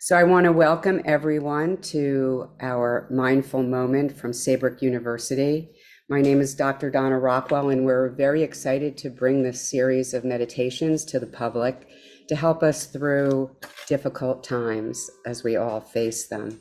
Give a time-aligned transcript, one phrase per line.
[0.00, 5.70] So I want to welcome everyone to our mindful moment from Saybrook University.
[6.08, 6.88] My name is Dr.
[6.88, 11.88] Donna Rockwell, and we're very excited to bring this series of meditations to the public
[12.28, 13.50] to help us through
[13.88, 16.60] difficult times as we all face them.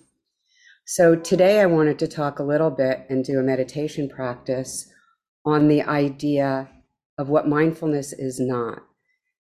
[0.88, 4.90] So today I wanted to talk a little bit and do a meditation practice
[5.46, 6.70] on the idea
[7.20, 8.87] of what mindfulness is not.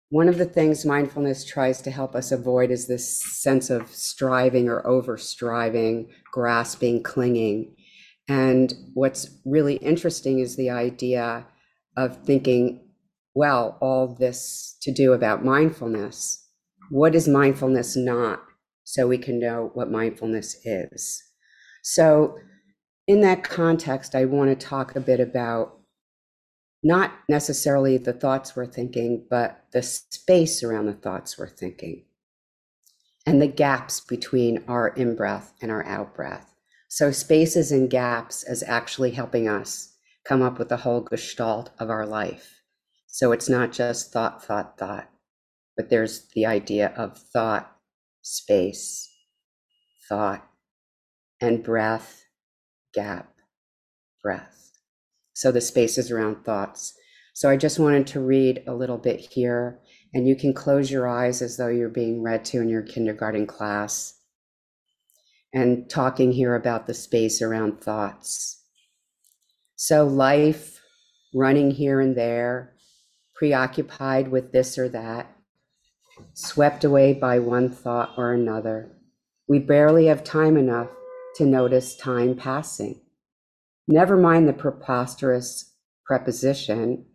[0.09, 4.69] One of the things mindfulness tries to help us avoid is this sense of striving
[4.69, 7.75] or over striving, grasping, clinging.
[8.27, 11.47] And what's really interesting is the idea
[11.97, 12.87] of thinking,
[13.33, 16.47] well, all this to do about mindfulness.
[16.89, 18.43] What is mindfulness not?
[18.83, 21.23] So we can know what mindfulness is.
[21.81, 22.37] So,
[23.07, 25.79] in that context, I want to talk a bit about
[26.83, 32.03] not necessarily the thoughts we're thinking, but the space around the thoughts we're thinking
[33.25, 36.55] and the gaps between our in breath and our out breath.
[36.89, 41.89] So, spaces and gaps is actually helping us come up with the whole gestalt of
[41.89, 42.61] our life.
[43.07, 45.09] So, it's not just thought, thought, thought,
[45.75, 47.75] but there's the idea of thought,
[48.21, 49.09] space,
[50.07, 50.47] thought,
[51.41, 52.25] and breath,
[52.93, 53.33] gap,
[54.21, 54.52] breath.
[55.33, 56.93] So the space is around thoughts.
[57.33, 59.79] So I just wanted to read a little bit here,
[60.13, 63.47] and you can close your eyes as though you're being read to in your kindergarten
[63.47, 64.19] class.
[65.51, 68.63] And talking here about the space around thoughts.
[69.75, 70.79] So life
[71.33, 72.75] running here and there,
[73.35, 75.35] preoccupied with this or that,
[76.33, 78.91] swept away by one thought or another.
[79.47, 80.89] We barely have time enough
[81.35, 83.01] to notice time passing.
[83.87, 85.73] Never mind the preposterous
[86.05, 87.05] preposition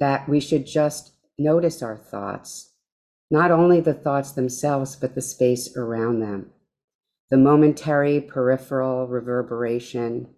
[0.00, 2.74] that we should just notice our thoughts,
[3.30, 6.50] not only the thoughts themselves, but the space around them.
[7.30, 10.28] The momentary peripheral reverberation,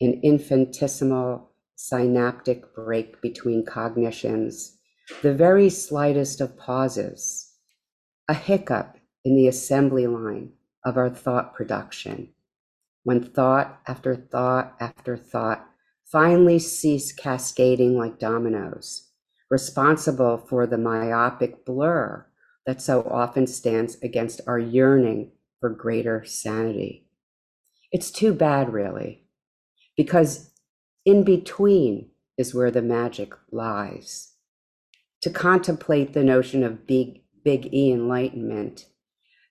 [0.00, 4.78] an infinitesimal synaptic break between cognitions,
[5.22, 7.52] the very slightest of pauses,
[8.28, 10.52] a hiccup in the assembly line
[10.84, 12.33] of our thought production
[13.04, 15.66] when thought after thought after thought
[16.04, 19.10] finally cease cascading like dominoes,
[19.50, 22.26] responsible for the myopic blur
[22.66, 27.06] that so often stands against our yearning for greater sanity.
[27.92, 29.24] It's too bad, really,
[29.96, 30.50] because
[31.04, 34.32] in between is where the magic lies.
[35.22, 38.86] To contemplate the notion of big, big E enlightenment,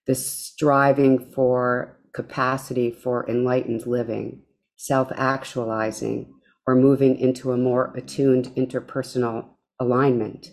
[0.05, 4.41] the striving for capacity for enlightened living,
[4.75, 6.33] self actualizing,
[6.65, 10.47] or moving into a more attuned interpersonal alignment.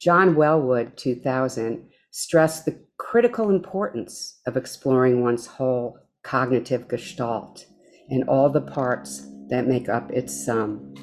[0.00, 7.66] John Welwood, 2000, stressed the critical importance of exploring one's whole cognitive gestalt
[8.10, 10.94] and all the parts that make up its sum.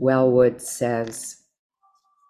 [0.00, 1.36] Welwood says,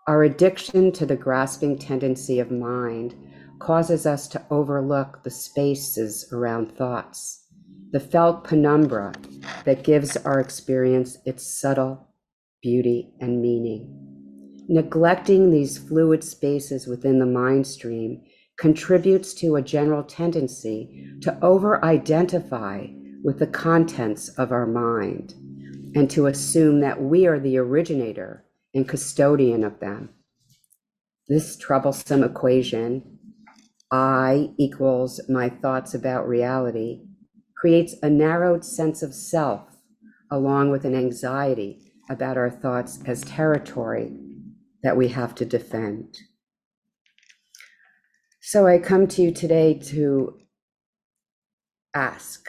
[0.06, 3.14] Our addiction to the grasping tendency of mind
[3.62, 7.46] causes us to overlook the spaces around thoughts,
[7.92, 9.12] the felt penumbra
[9.64, 12.08] that gives our experience its subtle
[12.60, 13.86] beauty and meaning.
[14.68, 18.20] Neglecting these fluid spaces within the mind stream
[18.58, 22.86] contributes to a general tendency to over identify
[23.22, 25.34] with the contents of our mind
[25.94, 28.44] and to assume that we are the originator
[28.74, 30.08] and custodian of them.
[31.28, 33.11] This troublesome equation
[33.92, 37.02] I equals my thoughts about reality
[37.54, 39.76] creates a narrowed sense of self,
[40.30, 44.16] along with an anxiety about our thoughts as territory
[44.82, 46.16] that we have to defend.
[48.40, 50.38] So I come to you today to
[51.92, 52.48] ask.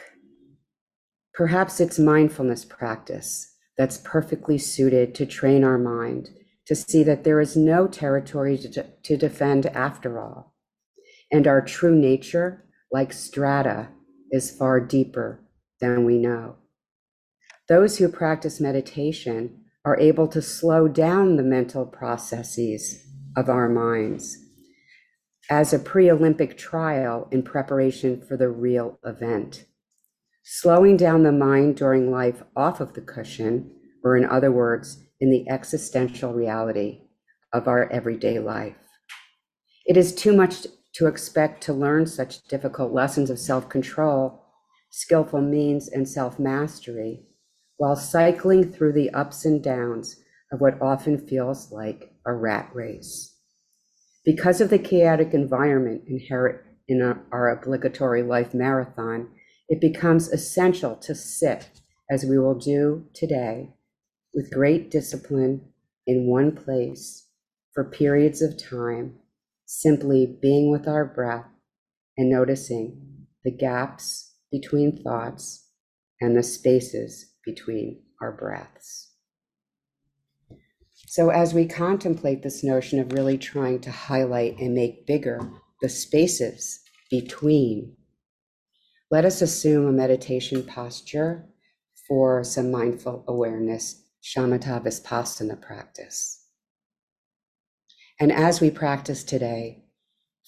[1.34, 6.30] Perhaps it's mindfulness practice that's perfectly suited to train our mind
[6.66, 10.53] to see that there is no territory to, to defend after all
[11.32, 13.88] and our true nature, like strata,
[14.30, 15.40] is far deeper
[15.80, 16.56] than we know.
[17.68, 23.04] Those who practice meditation are able to slow down the mental processes
[23.36, 24.38] of our minds
[25.50, 29.64] as a pre Olympic trial in preparation for the real event.
[30.42, 33.70] Slowing down the mind during life off of the cushion,
[34.02, 37.00] or in other words, in the existential reality
[37.52, 38.76] of our everyday life.
[39.86, 44.42] It is too much to expect to learn such difficult lessons of self control,
[44.90, 47.26] skillful means, and self mastery
[47.76, 50.16] while cycling through the ups and downs
[50.52, 53.36] of what often feels like a rat race.
[54.24, 59.28] Because of the chaotic environment inherent in our, our obligatory life marathon,
[59.68, 61.68] it becomes essential to sit,
[62.10, 63.74] as we will do today,
[64.32, 65.62] with great discipline
[66.06, 67.26] in one place
[67.72, 69.16] for periods of time,
[69.66, 71.46] simply being with our breath
[72.16, 75.68] and noticing the gaps between thoughts
[76.20, 79.10] and the spaces between our breaths.
[81.06, 85.40] So, as we contemplate this notion of really trying to highlight and make bigger
[85.80, 87.96] the spaces between,
[89.10, 91.46] let us assume a meditation posture
[92.08, 96.43] for some mindful awareness, shamatha vipassana practice.
[98.20, 99.84] And as we practice today,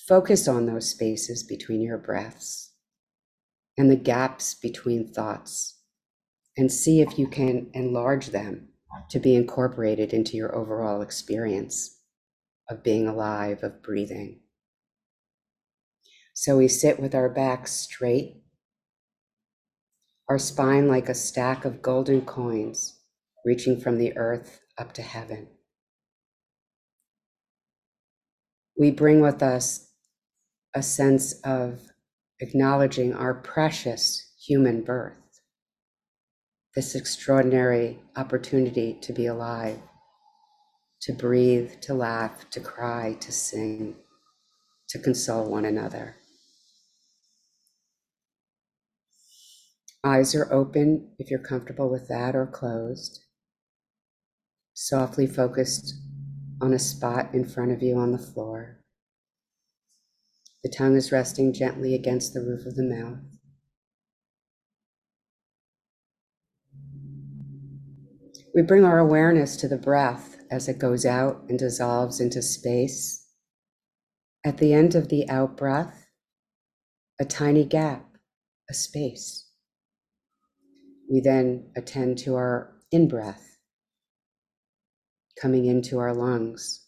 [0.08, 2.72] focus on those spaces between your breaths
[3.76, 5.80] and the gaps between thoughts,
[6.56, 8.68] and see if you can enlarge them
[9.10, 12.00] to be incorporated into your overall experience
[12.70, 14.40] of being alive, of breathing.
[16.34, 18.42] So we sit with our backs straight,
[20.28, 23.00] our spine like a stack of golden coins
[23.44, 25.48] reaching from the earth up to heaven.
[28.78, 29.90] We bring with us
[30.74, 31.80] a sense of
[32.40, 35.16] acknowledging our precious human birth
[36.74, 39.78] this extraordinary opportunity to be alive,
[41.00, 43.96] to breathe, to laugh, to cry, to sing,
[44.90, 46.16] to console one another.
[50.04, 53.20] Eyes are open if you're comfortable with that or closed.
[54.74, 55.94] Softly focused
[56.60, 58.80] on a spot in front of you on the floor.
[60.62, 63.18] The tongue is resting gently against the roof of the mouth.
[68.54, 73.28] We bring our awareness to the breath as it goes out and dissolves into space.
[74.44, 76.06] At the end of the out breath,
[77.20, 78.16] a tiny gap,
[78.70, 79.50] a space.
[81.10, 83.55] We then attend to our in breath,
[85.40, 86.86] coming into our lungs.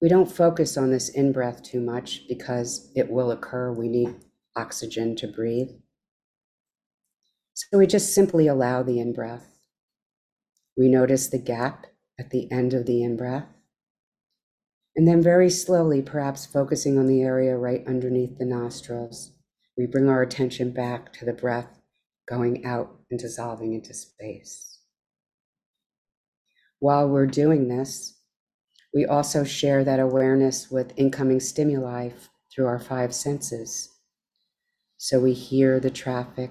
[0.00, 3.72] We don't focus on this in breath too much because it will occur.
[3.72, 4.16] We need
[4.56, 5.70] oxygen to breathe.
[7.54, 9.58] So we just simply allow the in breath.
[10.76, 11.86] We notice the gap
[12.18, 13.46] at the end of the in breath.
[14.96, 19.32] And then, very slowly, perhaps focusing on the area right underneath the nostrils,
[19.76, 21.80] we bring our attention back to the breath
[22.28, 24.78] going out and dissolving into space.
[26.82, 28.18] While we're doing this,
[28.92, 32.10] we also share that awareness with incoming stimuli
[32.52, 33.88] through our five senses.
[34.96, 36.50] So we hear the traffic,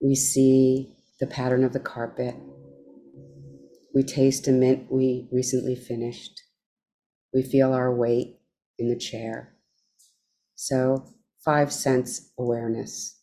[0.00, 2.36] we see the pattern of the carpet.
[3.96, 6.40] We taste a mint we recently finished.
[7.34, 8.38] We feel our weight
[8.78, 9.56] in the chair.
[10.54, 11.04] So,
[11.44, 13.18] five sense awareness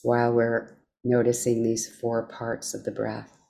[0.00, 3.41] while we're noticing these four parts of the breath.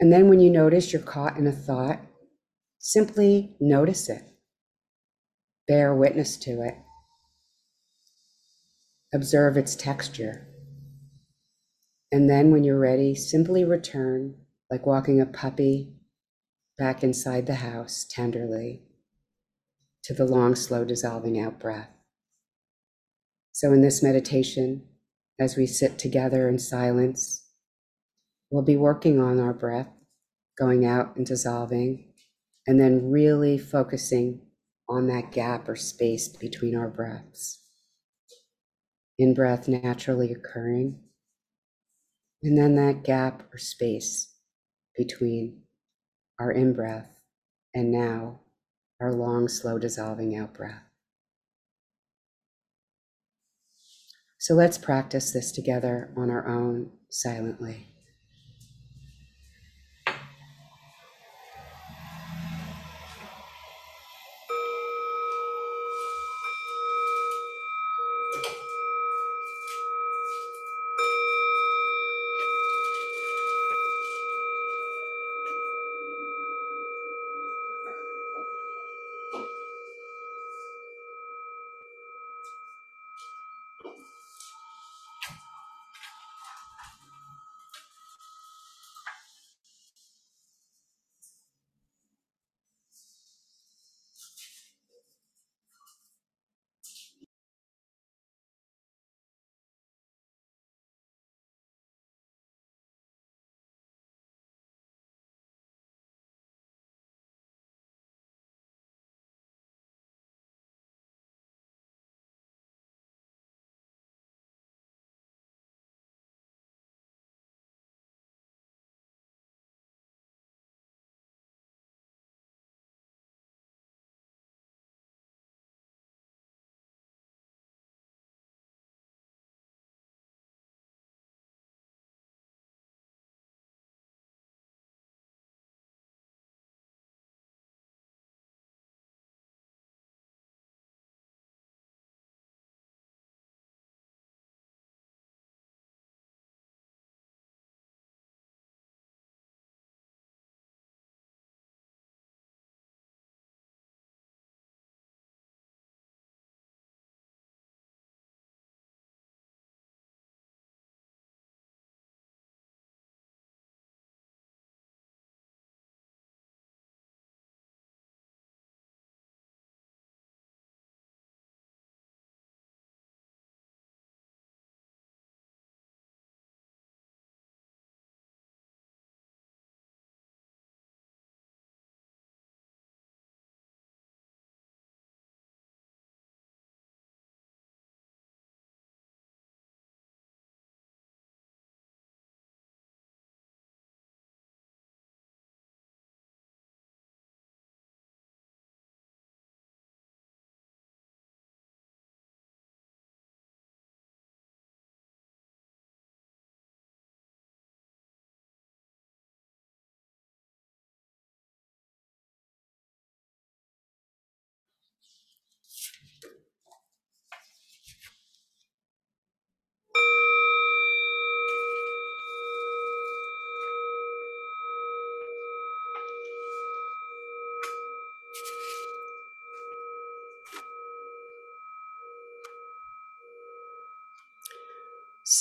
[0.00, 2.00] And then, when you notice you're caught in a thought,
[2.78, 4.22] simply notice it,
[5.68, 6.74] bear witness to it.
[9.12, 10.48] Observe its texture.
[12.10, 14.34] And then, when you're ready, simply return,
[14.70, 15.94] like walking a puppy
[16.76, 18.82] back inside the house tenderly,
[20.02, 21.90] to the long, slow dissolving out breath.
[23.52, 24.82] So, in this meditation,
[25.40, 27.43] as we sit together in silence,
[28.54, 29.88] we'll be working on our breath,
[30.56, 32.04] going out and dissolving,
[32.68, 34.40] and then really focusing
[34.88, 37.60] on that gap or space between our breaths
[39.18, 41.00] in breath naturally occurring,
[42.44, 44.32] and then that gap or space
[44.96, 45.60] between
[46.38, 47.20] our in breath
[47.74, 48.38] and now
[49.00, 50.84] our long, slow dissolving out breath.
[54.38, 57.93] So let's practice this together on our own silently.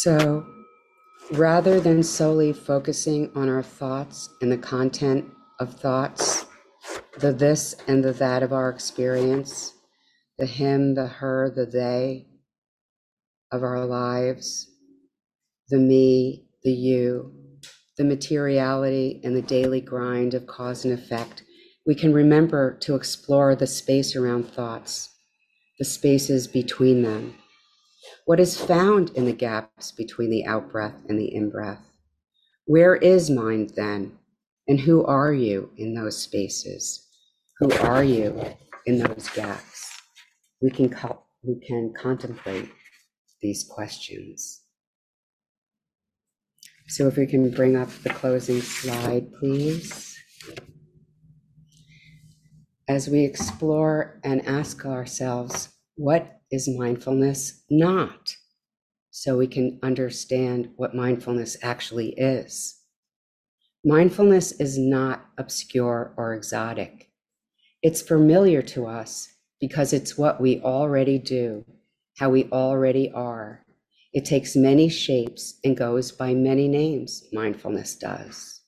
[0.03, 0.45] So
[1.31, 5.23] rather than solely focusing on our thoughts and the content
[5.61, 6.45] of thoughts,
[7.19, 9.71] the this and the that of our experience,
[10.37, 12.27] the him, the her, the they
[13.53, 14.69] of our lives,
[15.69, 17.31] the me, the you,
[17.97, 21.43] the materiality and the daily grind of cause and effect,
[21.85, 25.15] we can remember to explore the space around thoughts,
[25.79, 27.35] the spaces between them
[28.25, 31.81] what is found in the gaps between the out breath and the in breath?
[32.65, 34.17] Where is mind then?
[34.67, 37.05] And who are you in those spaces?
[37.59, 38.41] Who are you
[38.85, 39.91] in those gaps?
[40.61, 42.69] We can, co- we can contemplate
[43.41, 44.61] these questions.
[46.87, 50.17] So, if we can bring up the closing slide, please.
[52.87, 58.35] As we explore and ask ourselves, what is mindfulness not?
[59.09, 62.79] So we can understand what mindfulness actually is.
[63.83, 67.09] Mindfulness is not obscure or exotic.
[67.81, 69.29] It's familiar to us
[69.59, 71.65] because it's what we already do,
[72.19, 73.65] how we already are.
[74.13, 78.61] It takes many shapes and goes by many names, mindfulness does.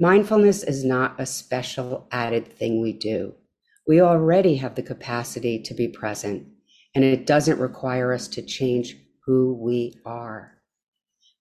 [0.00, 3.34] Mindfulness is not a special added thing we do.
[3.86, 6.46] We already have the capacity to be present
[6.94, 10.58] and it doesn't require us to change who we are.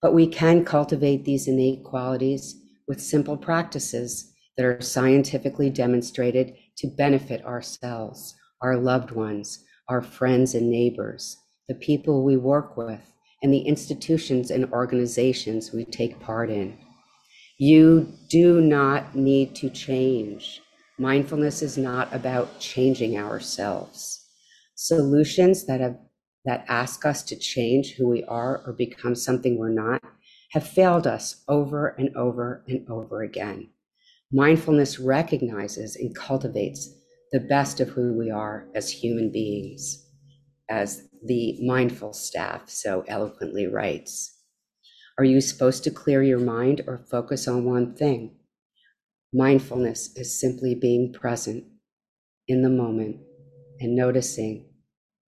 [0.01, 2.56] But we can cultivate these innate qualities
[2.88, 10.53] with simple practices that are scientifically demonstrated to benefit ourselves, our loved ones, our friends
[10.53, 11.38] and neighbors,
[11.68, 13.01] the people we work with,
[13.41, 16.77] and the institutions and organizations we take part in.
[17.58, 20.62] You do not need to change.
[20.98, 24.19] Mindfulness is not about changing ourselves
[24.80, 25.98] solutions that have
[26.46, 30.02] that ask us to change who we are or become something we're not
[30.52, 33.70] have failed us over and over and over again.
[34.32, 36.96] Mindfulness recognizes and cultivates
[37.34, 40.08] the best of who we are as human beings,
[40.70, 44.40] as the mindful staff so eloquently writes.
[45.18, 48.38] Are you supposed to clear your mind or focus on one thing?
[49.34, 51.66] Mindfulness is simply being present
[52.48, 53.18] in the moment
[53.82, 54.69] and noticing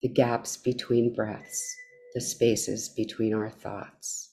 [0.02, 1.76] the gaps between breaths,
[2.14, 4.30] the spaces between our thoughts.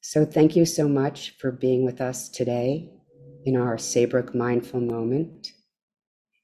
[0.00, 2.90] So, thank you so much for being with us today
[3.44, 5.52] in our Saybrook Mindful Moment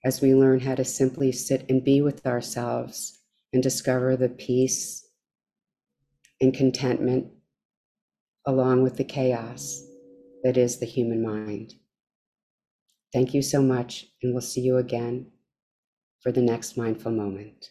[0.05, 3.19] as we learn how to simply sit and be with ourselves
[3.53, 5.09] and discover the peace
[6.41, 7.27] and contentment
[8.47, 9.83] along with the chaos
[10.45, 11.75] that is the human mind.
[13.17, 15.33] Thank you so much, and we'll see you again
[16.21, 17.71] for the next mindful moment.